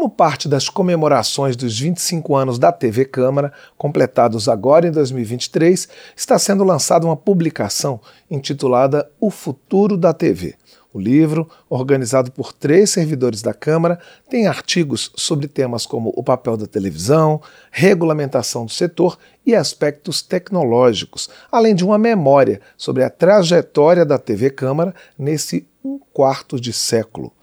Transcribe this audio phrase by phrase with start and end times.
[0.00, 6.38] Como parte das comemorações dos 25 anos da TV Câmara, completados agora em 2023, está
[6.38, 10.54] sendo lançada uma publicação intitulada O Futuro da TV.
[10.90, 16.56] O livro, organizado por três servidores da Câmara, tem artigos sobre temas como o papel
[16.56, 17.38] da televisão,
[17.70, 24.48] regulamentação do setor e aspectos tecnológicos, além de uma memória sobre a trajetória da TV
[24.48, 27.34] Câmara nesse um quarto de século.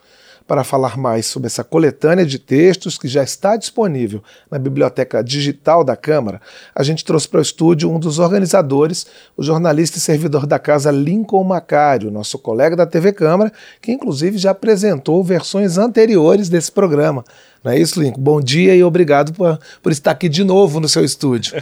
[0.47, 5.83] Para falar mais sobre essa coletânea de textos que já está disponível na biblioteca digital
[5.83, 6.39] da Câmara,
[6.73, 9.05] a gente trouxe para o estúdio um dos organizadores,
[9.35, 14.37] o jornalista e servidor da casa Lincoln Macário, nosso colega da TV Câmara, que inclusive
[14.37, 17.25] já apresentou versões anteriores desse programa.
[17.61, 18.21] Não é isso, Lincoln?
[18.21, 21.55] Bom dia e obrigado por, por estar aqui de novo no seu estúdio.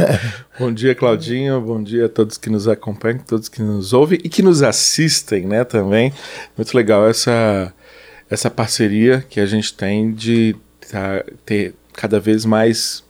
[0.58, 1.60] bom dia, Claudinho.
[1.60, 5.44] Bom dia a todos que nos acompanham, todos que nos ouvem e que nos assistem,
[5.44, 6.14] né, também.
[6.56, 7.74] Muito legal essa
[8.32, 10.56] essa parceria que a gente tem de
[10.90, 13.04] tá, ter cada vez mais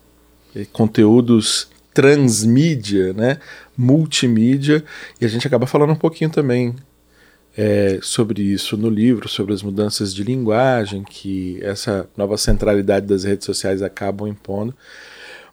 [0.55, 3.39] eh, conteúdos transmídia, né,
[3.77, 4.83] multimídia,
[5.21, 6.75] e a gente acaba falando um pouquinho também
[7.57, 13.23] é, sobre isso no livro, sobre as mudanças de linguagem que essa nova centralidade das
[13.23, 14.75] redes sociais acabam impondo.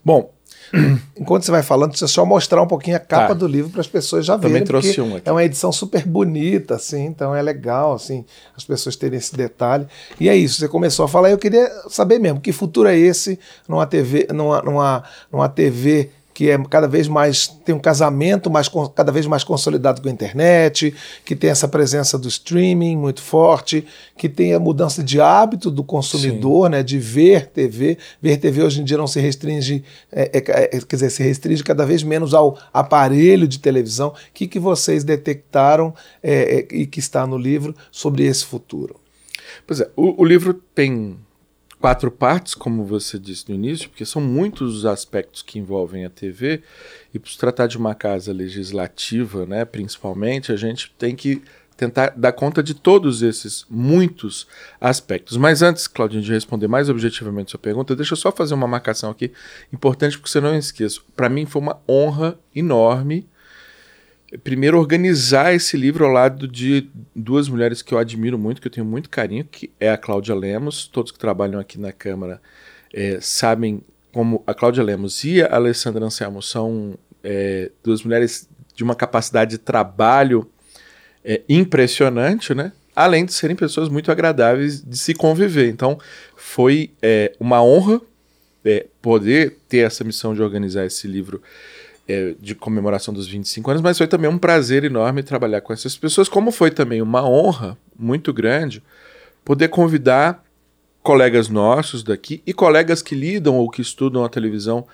[0.04, 0.34] Bom,
[1.20, 3.34] Enquanto você vai falando, deixa eu só mostrar um pouquinho a capa tá.
[3.34, 4.64] do livro para as pessoas já verem.
[4.64, 5.28] Também trouxe um aqui.
[5.28, 9.88] É uma edição super bonita, assim, então é legal, assim, as pessoas terem esse detalhe.
[10.20, 13.40] E é isso, você começou a falar, eu queria saber mesmo, que futuro é esse
[13.68, 18.72] numa TV, numa, numa, numa TV que é cada vez mais tem um casamento mais
[18.96, 23.86] cada vez mais consolidado com a internet, que tem essa presença do streaming muito forte,
[24.16, 27.98] que tem a mudança de hábito do consumidor, né, de ver TV.
[28.22, 31.62] Ver TV hoje em dia não se restringe, é, é, é, quer dizer, se restringe
[31.62, 34.12] cada vez menos ao aparelho de televisão.
[34.12, 35.94] O que, que vocês detectaram
[36.24, 38.96] é, é, e que está no livro sobre esse futuro?
[39.68, 41.18] Pois é, o, o livro tem
[41.80, 46.10] quatro partes, como você disse no início, porque são muitos os aspectos que envolvem a
[46.10, 46.62] TV,
[47.14, 51.42] e para se tratar de uma casa legislativa, né, principalmente, a gente tem que
[51.78, 54.46] tentar dar conta de todos esses muitos
[54.82, 55.38] aspectos.
[55.38, 59.10] Mas antes, Claudinho, de responder mais objetivamente sua pergunta, deixa eu só fazer uma marcação
[59.10, 59.32] aqui
[59.72, 61.00] importante, porque você não esqueça.
[61.16, 63.26] Para mim foi uma honra enorme
[64.38, 68.72] primeiro organizar esse livro ao lado de duas mulheres que eu admiro muito, que eu
[68.72, 70.88] tenho muito carinho, que é a Cláudia Lemos.
[70.88, 72.42] Todos que trabalham aqui na Câmara
[72.94, 73.82] é, sabem
[74.12, 79.52] como a Cláudia Lemos e a Alessandra Anselmo são é, duas mulheres de uma capacidade
[79.52, 80.50] de trabalho
[81.24, 82.72] é, impressionante, né?
[82.96, 85.70] Além de serem pessoas muito agradáveis de se conviver.
[85.70, 85.98] Então,
[86.36, 88.02] foi é, uma honra
[88.64, 91.42] é, poder ter essa missão de organizar esse livro
[92.10, 95.96] é, de comemoração dos 25 anos, mas foi também um prazer enorme trabalhar com essas
[95.96, 98.82] pessoas, como foi também uma honra muito grande
[99.46, 100.44] poder convidar
[101.04, 104.88] colegas nossos daqui e colegas que lidam ou que estudam a televisão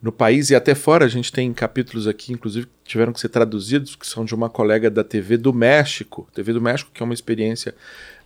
[0.00, 1.04] no país e até fora.
[1.04, 4.48] A gente tem capítulos aqui, inclusive, que tiveram que ser traduzidos, que são de uma
[4.48, 7.74] colega da TV do México, TV do México, que é uma experiência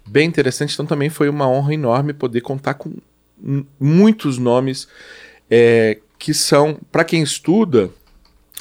[0.07, 0.75] bem interessante.
[0.75, 2.93] Então também foi uma honra enorme poder contar com
[3.81, 4.87] muitos nomes
[5.51, 7.91] é, que são, para quem estuda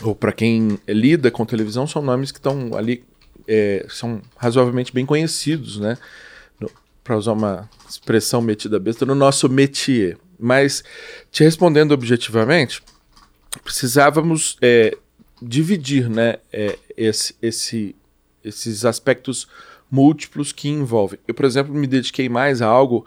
[0.02, 3.04] ou para quem lida com televisão, são nomes que estão ali,
[3.48, 5.98] é, são razoavelmente bem conhecidos, né?
[7.04, 10.18] Para usar uma expressão metida besta, no nosso métier.
[10.40, 10.84] Mas,
[11.32, 12.82] te respondendo objetivamente,
[13.64, 14.98] precisávamos é,
[15.42, 17.96] dividir né, é, esse, esse,
[18.44, 19.48] esses aspectos
[19.90, 21.20] múltiplos que envolvem.
[21.28, 23.06] Eu, por exemplo, me dediquei mais a algo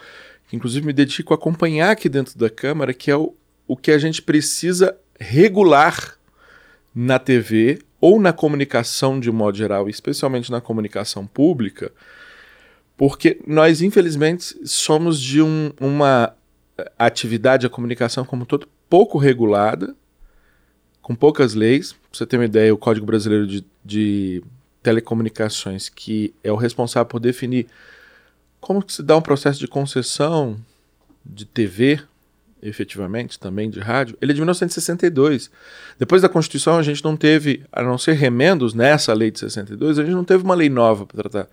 [0.49, 3.34] que, inclusive, me dedico a acompanhar aqui dentro da Câmara, que é o,
[3.66, 6.18] o que a gente precisa regular
[7.01, 11.93] na TV ou na comunicação de um modo geral, especialmente na comunicação pública,
[12.97, 16.35] porque nós, infelizmente, somos de um, uma
[16.99, 19.95] atividade, a comunicação como todo, pouco regulada,
[21.01, 21.93] com poucas leis.
[21.93, 24.43] Pra você ter uma ideia, o Código Brasileiro de, de
[24.83, 27.69] Telecomunicações, que é o responsável por definir
[28.61, 30.59] como se dá um processo de concessão
[31.25, 32.01] de TV,
[32.62, 35.50] efetivamente, também de rádio, ele é de 1962.
[35.99, 39.99] Depois da Constituição, a gente não teve, a não ser remendos nessa lei de 62,
[39.99, 41.49] a gente não teve uma lei nova para tratar,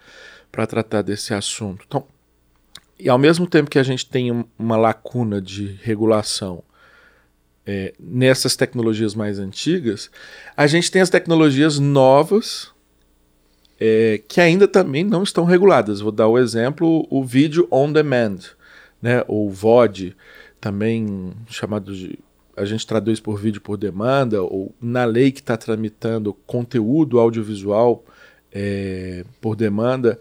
[0.68, 1.84] tratar desse assunto.
[1.88, 2.06] Então,
[3.00, 6.64] e ao mesmo tempo que a gente tem uma lacuna de regulação
[7.66, 10.10] é, nessas tecnologias mais antigas,
[10.56, 12.74] a gente tem as tecnologias novas
[13.80, 16.00] é, que ainda também não estão reguladas.
[16.00, 18.40] Vou dar o exemplo, o vídeo on demand,
[19.02, 20.16] né, ou VOD,
[20.66, 22.18] também chamado de
[22.58, 28.04] a gente traduz por vídeo por demanda, ou na lei que está tramitando conteúdo audiovisual
[28.52, 30.18] é, por demanda.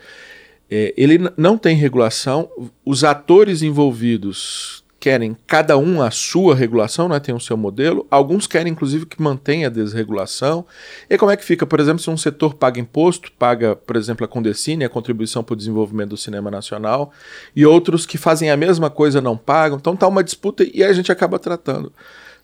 [0.71, 2.51] é, ele não tem regulação,
[2.85, 8.47] os atores envolvidos querem cada um a sua regulação, né, tem o seu modelo, alguns
[8.47, 10.65] querem inclusive que mantenha a desregulação.
[11.11, 14.25] E como é que fica, por exemplo, se um setor paga imposto, paga, por exemplo,
[14.25, 17.13] a Condecine, a contribuição para o desenvolvimento do cinema nacional,
[17.55, 19.77] e outros que fazem a mesma coisa não pagam.
[19.77, 21.93] Então tá uma disputa e a gente acaba tratando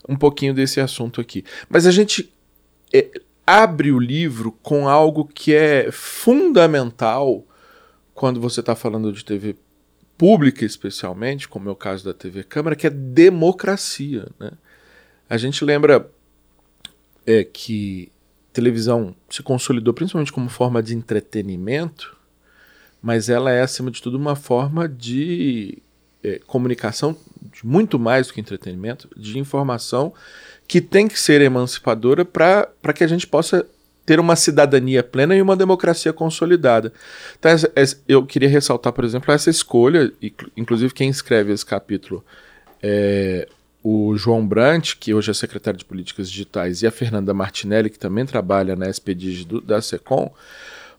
[0.06, 1.42] um pouquinho desse assunto aqui.
[1.66, 2.30] Mas a gente
[2.92, 3.08] é,
[3.46, 7.42] abre o livro com algo que é fundamental
[8.12, 9.56] quando você está falando de TV
[10.20, 14.26] pública, especialmente, como é o caso da TV Câmara, que é democracia.
[14.38, 14.50] Né?
[15.30, 16.10] A gente lembra
[17.26, 18.12] é, que
[18.52, 22.14] televisão se consolidou principalmente como forma de entretenimento,
[23.00, 25.78] mas ela é, acima de tudo, uma forma de
[26.22, 27.16] é, comunicação,
[27.50, 30.12] de muito mais do que entretenimento, de informação
[30.68, 33.66] que tem que ser emancipadora para que a gente possa
[34.10, 36.92] ter uma cidadania plena e uma democracia consolidada.
[37.38, 37.52] Então,
[38.08, 40.12] eu queria ressaltar, por exemplo, essa escolha,
[40.56, 42.24] inclusive quem escreve esse capítulo
[42.82, 43.46] é
[43.84, 48.00] o João Brant, que hoje é secretário de Políticas Digitais, e a Fernanda Martinelli, que
[48.00, 50.32] também trabalha na SPDIG da SECOM,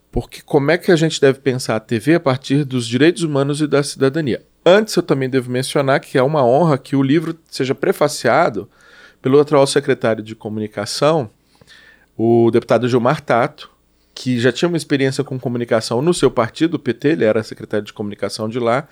[0.09, 3.59] porque como é que a gente deve pensar a TV a partir dos direitos humanos
[3.59, 4.41] e da cidadania?
[4.65, 8.69] Antes, eu também devo mencionar que é uma honra que o livro seja prefaciado
[9.21, 11.29] pelo atual secretário de Comunicação,
[12.23, 13.71] o deputado Gilmar Tato,
[14.13, 17.83] que já tinha uma experiência com comunicação no seu partido, o PT, ele era secretário
[17.83, 18.87] de comunicação de lá,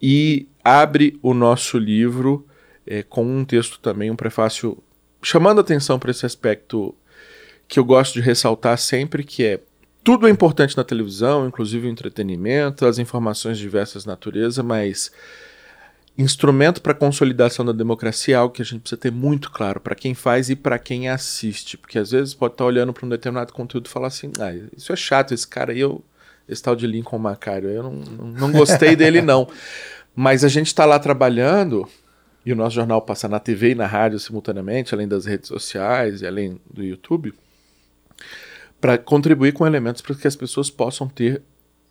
[0.00, 2.46] e abre o nosso livro
[2.86, 4.82] é, com um texto também, um prefácio,
[5.22, 6.94] chamando atenção para esse aspecto
[7.68, 9.60] que eu gosto de ressaltar sempre, que é
[10.02, 15.12] tudo é importante na televisão, inclusive o entretenimento, as informações de diversas natureza, mas
[16.16, 19.94] instrumento para consolidação da democracia é algo que a gente precisa ter muito claro para
[19.94, 23.08] quem faz e para quem assiste, porque às vezes pode estar tá olhando para um
[23.08, 26.04] determinado conteúdo e falar assim, ah, isso é chato, esse cara aí, eu,
[26.48, 29.48] esse tal de Lincoln Macário, eu não, não, não gostei dele não.
[30.14, 31.88] Mas a gente está lá trabalhando
[32.46, 36.20] e o nosso jornal passa na TV e na rádio simultaneamente, além das redes sociais
[36.20, 37.34] e além do YouTube,
[38.80, 41.42] para contribuir com elementos para que as pessoas possam ter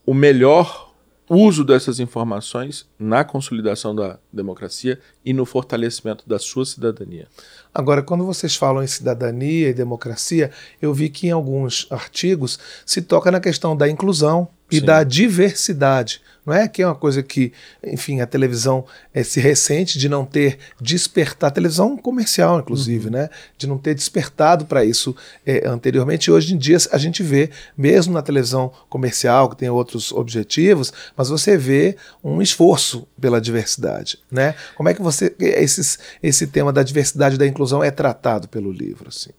[0.05, 0.92] o melhor
[1.29, 7.27] uso dessas informações na consolidação da democracia e no fortalecimento da sua cidadania.
[7.73, 13.01] Agora, quando vocês falam em cidadania e democracia, eu vi que em alguns artigos se
[13.01, 14.85] toca na questão da inclusão e Sim.
[14.85, 16.19] da diversidade.
[16.45, 18.83] Não é que é uma coisa que, enfim, a televisão
[19.13, 23.13] é, se ressente de não ter despertado, televisão comercial, inclusive, uhum.
[23.13, 23.29] né?
[23.57, 25.15] De não ter despertado para isso
[25.45, 26.27] é, anteriormente.
[26.27, 30.91] E hoje em dia a gente vê, mesmo na televisão comercial, que tem outros objetivos,
[31.15, 34.55] mas você vê um esforço pela diversidade, né?
[34.75, 35.33] Como é que você.
[35.39, 39.29] Esses, esse tema da diversidade e da inclusão é tratado pelo livro, assim?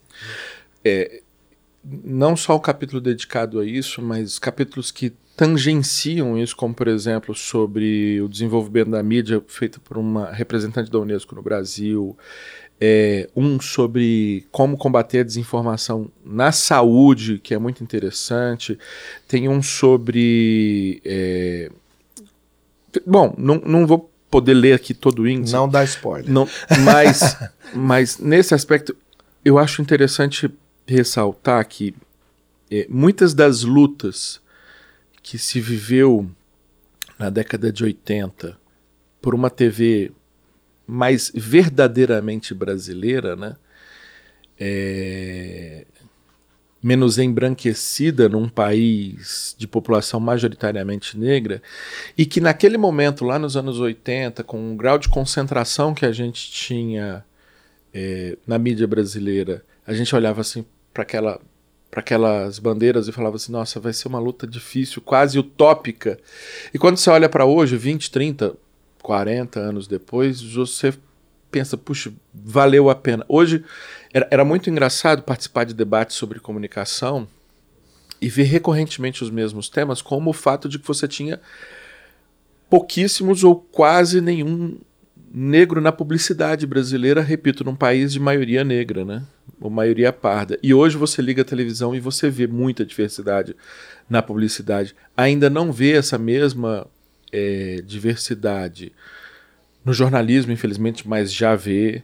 [0.82, 1.20] É,
[1.84, 7.34] não só o capítulo dedicado a isso, mas capítulos que tangenciam isso, como por exemplo
[7.34, 12.16] sobre o desenvolvimento da mídia feito por uma representante da Unesco no Brasil,
[12.80, 18.78] é, um sobre como combater a desinformação na saúde, que é muito interessante,
[19.28, 21.00] tem um sobre.
[21.04, 21.70] É,
[23.06, 25.52] bom, não, não vou poder ler aqui todo o índice.
[25.52, 26.30] Não dá spoiler.
[26.30, 26.48] Não,
[26.84, 27.36] mas,
[27.74, 28.96] mas nesse aspecto,
[29.44, 30.50] eu acho interessante
[30.86, 31.94] ressaltar que
[32.70, 34.40] é, muitas das lutas
[35.22, 36.28] que se viveu
[37.18, 38.58] na década de 80
[39.20, 40.12] por uma TV
[40.86, 43.56] mais verdadeiramente brasileira, né?
[44.60, 45.86] É,
[46.82, 51.62] menos embranquecida num país de população majoritariamente negra,
[52.16, 56.12] e que naquele momento, lá nos anos 80, com o grau de concentração que a
[56.12, 57.24] gente tinha
[57.92, 61.40] é, na mídia brasileira, a gente olhava assim para aquela
[61.90, 66.18] para aquelas bandeiras e falava assim: nossa, vai ser uma luta difícil, quase utópica.
[66.72, 68.54] E quando você olha para hoje, 20, 30,
[69.00, 70.92] 40 anos depois, você
[71.52, 73.24] pensa: puxa, valeu a pena.
[73.28, 73.64] Hoje
[74.12, 77.28] era, era muito engraçado participar de debates sobre comunicação
[78.20, 81.40] e ver recorrentemente os mesmos temas, como o fato de que você tinha
[82.68, 84.78] pouquíssimos ou quase nenhum
[85.32, 89.22] negro na publicidade brasileira, repito, num país de maioria negra, né?
[89.60, 90.58] Ou maioria parda.
[90.62, 93.56] E hoje você liga a televisão e você vê muita diversidade
[94.08, 94.94] na publicidade.
[95.16, 96.86] Ainda não vê essa mesma
[97.32, 98.92] é, diversidade
[99.84, 102.02] no jornalismo, infelizmente, mas já vê.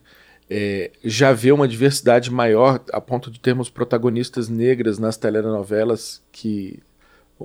[0.49, 6.81] É, já vê uma diversidade maior a ponto de termos protagonistas negras nas telenovelas que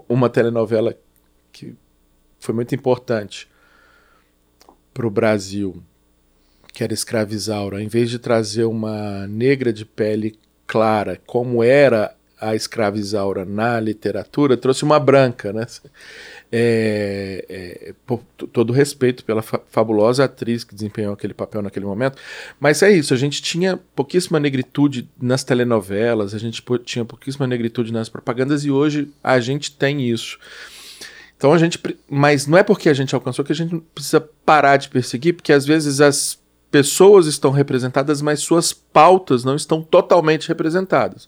[0.10, 0.98] uma telenovela
[1.52, 1.76] que
[2.40, 3.48] foi muito importante
[4.94, 5.84] para o Brasil,
[6.76, 12.54] que era escravizaura, em vez de trazer uma negra de pele clara, como era a
[12.54, 15.66] escravizaura na literatura, trouxe uma branca, né?
[16.52, 22.18] É, é, por todo respeito pela fa fabulosa atriz que desempenhou aquele papel naquele momento.
[22.60, 27.94] Mas é isso, a gente tinha pouquíssima negritude nas telenovelas, a gente tinha pouquíssima negritude
[27.94, 30.38] nas propagandas e hoje a gente tem isso.
[31.38, 31.80] Então a gente.
[32.10, 35.54] Mas não é porque a gente alcançou que a gente precisa parar de perseguir, porque
[35.54, 36.38] às vezes as
[36.76, 41.26] pessoas estão representadas, mas suas pautas não estão totalmente representadas.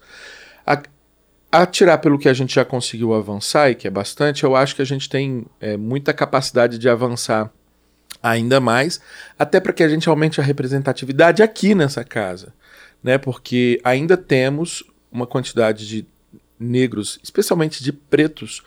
[1.49, 4.75] A, tirar pelo que a gente já conseguiu avançar, e que é bastante, eu acho
[4.75, 7.49] que a gente tem é, muita capacidade de avançar
[8.21, 8.99] ainda mais,
[9.39, 12.53] até para que a gente aumente a representatividade aqui nessa casa,
[13.01, 13.17] né?
[13.17, 16.05] Porque ainda temos uma quantidade de
[16.59, 18.63] negros, especialmente de pretos,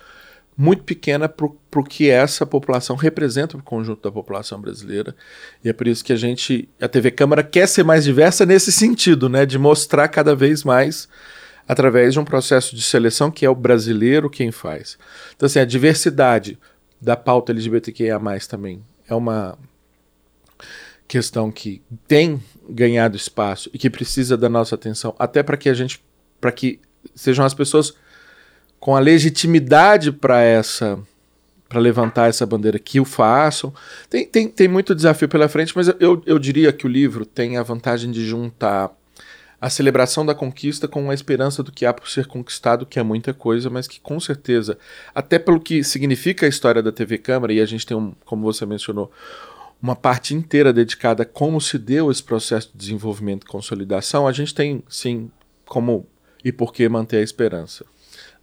[0.60, 5.16] muito pequena para o que essa população representa para o conjunto da população brasileira.
[5.64, 8.70] E é por isso que a gente, a TV Câmara quer ser mais diversa nesse
[8.70, 11.08] sentido, né, de mostrar cada vez mais
[11.66, 14.98] através de um processo de seleção que é o brasileiro quem faz.
[15.34, 16.58] Então, assim, a diversidade
[17.00, 19.56] da pauta LGBTQIA+, também é uma
[21.08, 22.38] questão que tem
[22.68, 26.04] ganhado espaço e que precisa da nossa atenção, até para que a gente,
[26.38, 26.80] para que
[27.14, 27.94] sejam as pessoas
[28.80, 30.98] com a legitimidade para essa
[31.68, 33.72] para levantar essa bandeira que o façam.
[34.08, 37.56] Tem, tem, tem muito desafio pela frente, mas eu, eu diria que o livro tem
[37.56, 38.90] a vantagem de juntar
[39.60, 43.04] a celebração da conquista com a esperança do que há por ser conquistado, que é
[43.04, 44.76] muita coisa, mas que com certeza,
[45.14, 48.42] até pelo que significa a história da TV Câmara, e a gente tem, um, como
[48.42, 49.12] você mencionou,
[49.80, 54.32] uma parte inteira dedicada a como se deu esse processo de desenvolvimento e consolidação, a
[54.32, 55.30] gente tem, sim,
[55.66, 56.04] como
[56.44, 57.84] e por que manter a esperança.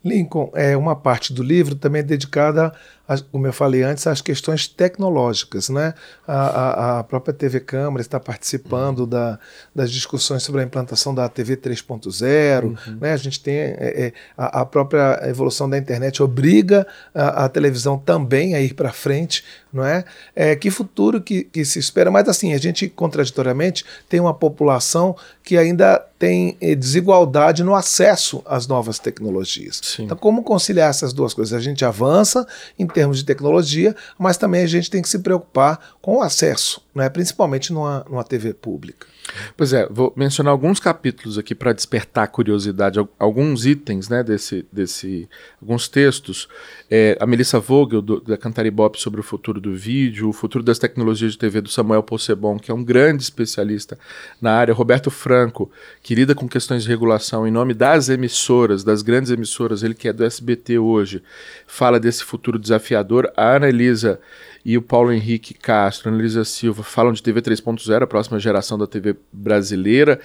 [0.07, 2.73] Lincoln, é uma parte do livro também é dedicada,
[3.07, 5.69] a, como eu falei antes, às questões tecnológicas.
[5.69, 5.93] Né?
[6.27, 9.07] A, a, a própria TV Câmara está participando uhum.
[9.07, 9.39] da,
[9.73, 12.63] das discussões sobre a implantação da TV 3.0.
[12.63, 12.97] Uhum.
[12.99, 13.13] Né?
[13.13, 18.61] A gente tem é, é, a, própria evolução da internet obriga a, televisão também a
[18.61, 19.43] ir para frente.
[19.71, 20.03] Não é?
[20.35, 20.55] é?
[20.55, 22.09] que futuro que, que se espera?
[22.09, 28.41] Mas assim, a gente contraditoriamente tem uma população que ainda tem eh, desigualdade no acesso
[28.45, 29.79] às novas tecnologias.
[29.83, 30.03] Sim.
[30.03, 31.53] Então, como conciliar essas duas coisas?
[31.53, 32.45] A gente avança
[32.77, 36.81] em termos de tecnologia, mas também a gente tem que se preocupar com o acesso,
[36.95, 37.07] né?
[37.07, 39.05] principalmente numa, numa TV pública.
[39.55, 45.27] Pois é, vou mencionar alguns capítulos aqui para despertar curiosidade, alguns itens né, desse, desse
[45.61, 46.47] alguns textos.
[46.89, 50.79] É, a Melissa Vogel, do, da Cantaribop, sobre o futuro do vídeo, o futuro das
[50.79, 53.97] tecnologias de TV do Samuel Possebon, que é um grande especialista
[54.41, 54.73] na área.
[54.73, 55.69] Roberto Franco,
[56.01, 60.07] que lida com questões de regulação em nome das emissoras, das grandes emissoras, ele que
[60.07, 61.21] é do SBT hoje,
[61.65, 63.31] fala desse futuro desafiador.
[63.35, 64.19] A Ana Elisa
[64.63, 68.77] e o Paulo Henrique Castro, Ana Elisa Silva, falam de TV 3.0, a próxima geração
[68.77, 70.19] da TV brasileira,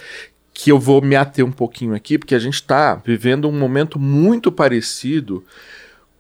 [0.54, 3.98] que eu vou me ater um pouquinho aqui, porque a gente está vivendo um momento
[3.98, 5.44] muito parecido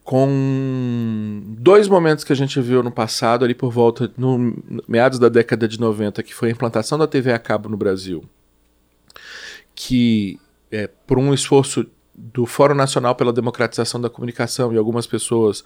[0.04, 4.56] com dois momentos que a gente viu no passado, ali por volta, no
[4.88, 8.24] meados da década de 90, que foi a implantação da TV a cabo no Brasil,
[9.74, 15.64] que é, por um esforço do Fórum Nacional pela Democratização da Comunicação e algumas pessoas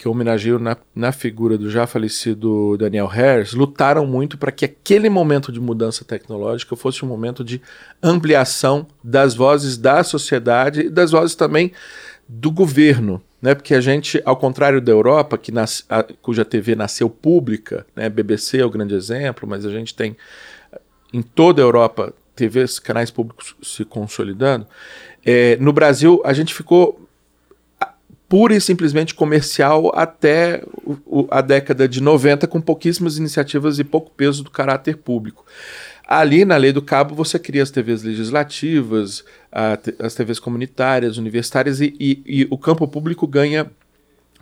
[0.00, 5.10] que homenageiam na, na figura do já falecido Daniel Harris, lutaram muito para que aquele
[5.10, 7.60] momento de mudança tecnológica fosse um momento de
[8.02, 11.72] ampliação das vozes da sociedade e das vozes também
[12.26, 13.22] do governo.
[13.42, 17.86] Né, porque a gente, ao contrário da Europa, que nas, a, cuja TV nasceu pública,
[17.94, 20.16] né, BBC é o grande exemplo, mas a gente tem
[21.12, 24.66] em toda a Europa TVs, canais públicos se consolidando.
[25.24, 27.06] É, no Brasil, a gente ficou
[28.30, 34.12] pura e simplesmente comercial até o, a década de 90, com pouquíssimas iniciativas e pouco
[34.16, 35.44] peso do caráter público.
[36.06, 41.80] Ali, na lei do cabo, você cria as TVs legislativas, a, as TVs comunitárias, universitárias,
[41.80, 43.68] e, e, e o campo público ganha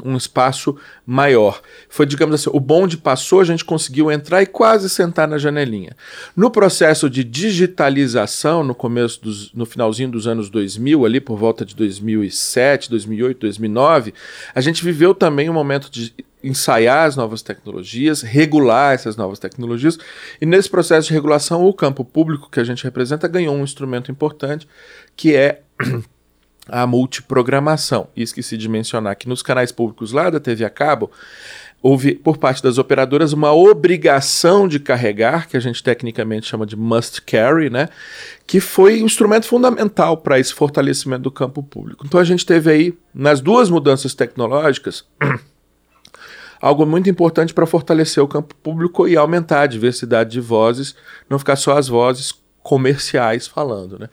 [0.05, 0.77] um espaço
[1.07, 1.61] maior.
[1.89, 5.97] Foi, digamos assim, o bonde passou, a gente conseguiu entrar e quase sentar na janelinha.
[6.37, 11.65] No processo de digitalização, no começo dos, no finalzinho dos anos 2000, ali por volta
[11.65, 14.15] de 2007, 2008, 2009,
[14.55, 19.99] a gente viveu também um momento de ensaiar as novas tecnologias, regular essas novas tecnologias,
[20.41, 24.11] e nesse processo de regulação, o campo público que a gente representa ganhou um instrumento
[24.11, 24.69] importante,
[25.17, 25.63] que é
[26.69, 28.09] a multiprogramação.
[28.15, 31.11] E esqueci de mencionar que nos canais públicos lá da TV a cabo,
[31.83, 36.77] houve por parte das operadoras uma obrigação de carregar, que a gente tecnicamente chama de
[36.77, 37.89] must carry, né?
[38.47, 42.05] Que foi um instrumento fundamental para esse fortalecimento do campo público.
[42.07, 45.05] Então a gente teve aí, nas duas mudanças tecnológicas,
[46.61, 50.97] algo muito importante para fortalecer o campo público e aumentar a diversidade de vozes,
[51.31, 52.35] não ficar só as vozes
[52.69, 53.99] comerciais falando.
[53.99, 54.11] Né?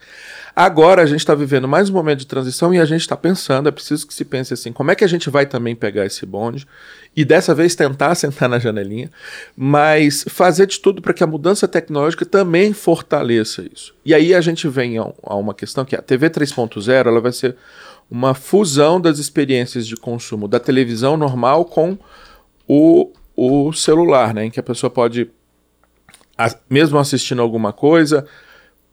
[0.54, 3.68] Agora a gente está vivendo mais um momento de transição e a gente está pensando,
[3.68, 6.24] é preciso que se pense assim, como é que a gente vai também pegar esse
[6.24, 6.66] bonde
[7.14, 9.10] e dessa vez tentar sentar na janelinha,
[9.54, 13.94] mas fazer de tudo para que a mudança tecnológica também fortaleça isso.
[14.02, 17.56] E aí a gente vem a, uma questão que a TV 3.0 ela vai ser
[18.10, 21.98] uma fusão das experiências de consumo da televisão normal com
[22.66, 25.30] o, o celular, né, em que a pessoa pode
[26.68, 28.26] mesmo assistindo alguma coisa,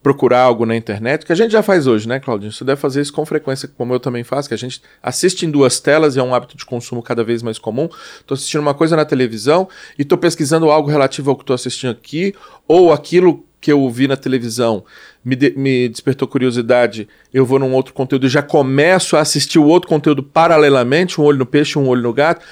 [0.03, 2.51] procurar algo na internet, que a gente já faz hoje, né, Claudinho?
[2.51, 5.50] Você deve fazer isso com frequência, como eu também faço, que a gente assiste em
[5.50, 7.88] duas telas e é um hábito de consumo cada vez mais comum.
[8.19, 9.67] Estou assistindo uma coisa na televisão
[9.98, 12.36] e estou pesquisando algo relativo ao que estou assistindo aqui,
[12.67, 14.83] ou aquilo que eu vi na televisão
[15.24, 19.57] me, de, me despertou curiosidade, eu vou num outro conteúdo e já começo a assistir
[19.57, 22.45] o outro conteúdo paralelamente, um olho no peixe, um olho no gato.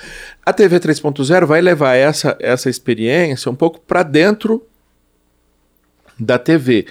[0.45, 4.65] A TV 3.0 vai levar essa, essa experiência um pouco para dentro
[6.17, 6.85] da TV.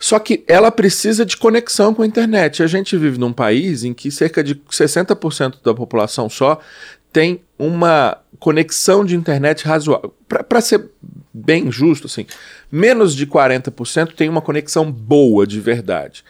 [0.00, 2.62] Só que ela precisa de conexão com a internet.
[2.62, 6.58] A gente vive num país em que cerca de 60% da população só
[7.12, 10.14] tem uma conexão de internet razoável.
[10.26, 10.88] Para ser
[11.34, 12.24] bem justo, assim,
[12.72, 16.24] menos de 40% tem uma conexão boa de verdade.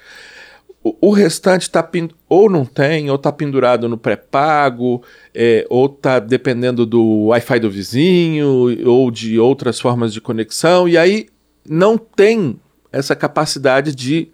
[0.82, 1.88] O, o restante está
[2.28, 5.00] ou não tem, ou está pendurado no pré-pago,
[5.32, 10.98] é, ou está dependendo do Wi-Fi do vizinho, ou de outras formas de conexão, e
[10.98, 11.28] aí
[11.68, 12.58] não tem
[12.92, 14.28] essa capacidade de,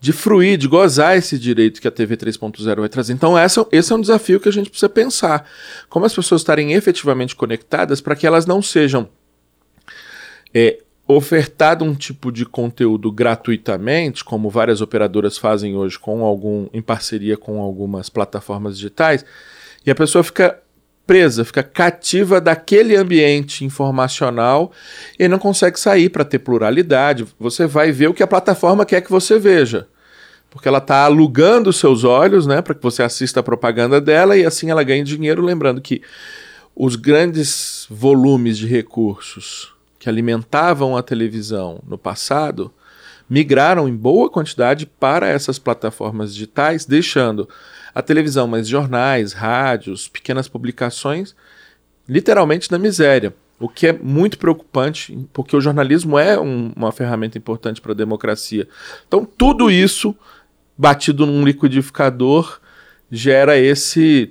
[0.00, 3.12] de fruir, de gozar esse direito que a TV 3.0 vai trazer.
[3.12, 5.48] Então, essa, esse é um desafio que a gente precisa pensar.
[5.88, 9.08] Como as pessoas estarem efetivamente conectadas para que elas não sejam
[10.54, 16.82] é, ofertado um tipo de conteúdo gratuitamente, como várias operadoras fazem hoje com algum em
[16.82, 19.24] parceria com algumas plataformas digitais,
[19.84, 20.60] e a pessoa fica
[21.06, 24.72] presa, fica cativa daquele ambiente informacional
[25.18, 27.26] e não consegue sair para ter pluralidade.
[27.38, 29.86] Você vai ver o que a plataforma quer que você veja.
[30.50, 34.44] Porque ela está alugando seus olhos né, para que você assista a propaganda dela e
[34.44, 35.42] assim ela ganha dinheiro.
[35.42, 36.02] Lembrando que
[36.74, 42.72] os grandes volumes de recursos que alimentavam a televisão no passado
[43.28, 47.48] migraram em boa quantidade para essas plataformas digitais, deixando
[47.96, 51.34] a televisão, mas jornais, rádios, pequenas publicações,
[52.06, 53.34] literalmente na miséria.
[53.58, 57.94] O que é muito preocupante, porque o jornalismo é um, uma ferramenta importante para a
[57.94, 58.68] democracia.
[59.08, 60.14] Então, tudo isso
[60.76, 62.60] batido num liquidificador
[63.10, 64.30] gera esse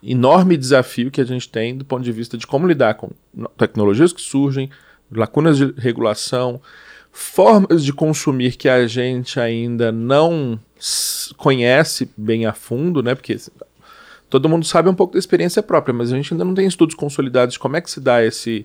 [0.00, 3.10] enorme desafio que a gente tem do ponto de vista de como lidar com
[3.58, 4.70] tecnologias que surgem,
[5.10, 6.62] lacunas de regulação,
[7.12, 10.58] formas de consumir que a gente ainda não
[11.36, 13.14] conhece bem a fundo, né?
[13.14, 13.36] Porque
[14.28, 16.94] todo mundo sabe um pouco da experiência própria, mas a gente ainda não tem estudos
[16.94, 18.64] consolidados de como é que se dá esse,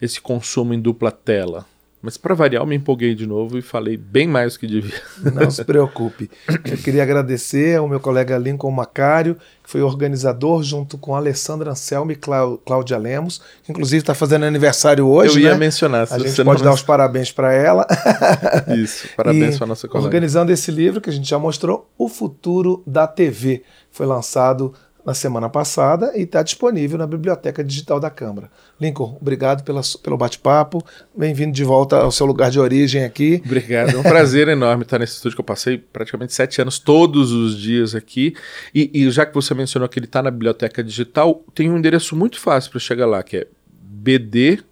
[0.00, 1.64] esse consumo em dupla tela.
[2.04, 5.00] Mas para variar, eu me empolguei de novo e falei bem mais do que devia.
[5.32, 6.30] Não se preocupe.
[6.46, 12.12] Eu queria agradecer ao meu colega Lincoln Macário, que foi organizador junto com Alessandra Anselmo
[12.12, 15.38] e Cláudia Lemos, que inclusive está fazendo aniversário hoje.
[15.38, 15.60] Eu ia né?
[15.60, 16.06] mencionar.
[16.10, 17.86] A gente pode dar os parabéns para ela.
[18.76, 20.06] Isso, parabéns para nossa colega.
[20.06, 23.62] Organizando esse livro que a gente já mostrou, O Futuro da TV.
[23.90, 28.50] Foi lançado na semana passada e está disponível na Biblioteca Digital da Câmara.
[28.80, 30.84] Lincoln, obrigado pela, pelo bate-papo.
[31.16, 33.42] Bem-vindo de volta ao seu lugar de origem aqui.
[33.44, 33.90] Obrigado.
[33.90, 37.58] É um prazer enorme estar nesse estúdio que eu passei praticamente sete anos todos os
[37.58, 38.34] dias aqui.
[38.74, 42.16] E, e já que você mencionou que ele está na Biblioteca Digital, tem um endereço
[42.16, 44.64] muito fácil para chegar lá, que é bd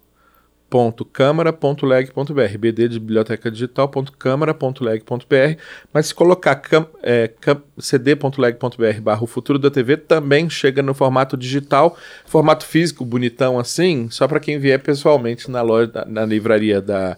[0.73, 5.61] bd.câmara.leg.br, bd de biblioteca digital.câmara.leg.br,
[5.93, 6.59] mas se colocar
[7.03, 7.29] é,
[7.77, 14.09] cd.leg.br barra o futuro da TV também chega no formato digital, formato físico bonitão assim,
[14.09, 17.15] só para quem vier pessoalmente na loja, na livraria da,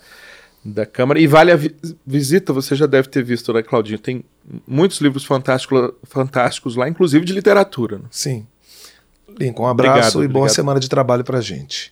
[0.64, 1.20] da Câmara.
[1.20, 1.74] E vale a vi
[2.06, 4.00] visita, você já deve ter visto, né, Claudinho?
[4.00, 4.26] Tem
[4.68, 8.00] muitos livros fantásticos, fantásticos lá, inclusive de literatura.
[8.00, 8.06] Né?
[8.12, 8.46] Sim.
[9.40, 11.92] Lincoln, um abraço obrigado, e boa semana de trabalho para gente.